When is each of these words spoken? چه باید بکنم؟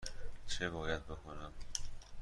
چه 0.47 0.69
باید 0.69 1.05
بکنم؟ 1.07 1.51